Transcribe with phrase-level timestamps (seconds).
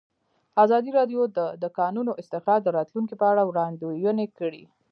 [0.63, 4.63] ازادي راډیو د د کانونو استخراج د راتلونکې په اړه وړاندوینې کړې.